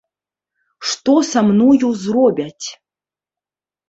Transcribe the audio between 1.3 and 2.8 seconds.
са мною зробяць?